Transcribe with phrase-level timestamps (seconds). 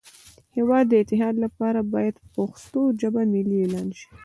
[0.03, 0.03] د
[0.55, 4.07] هیواد د اتحاد لپاره باید پښتو ژبه ملی اعلان شی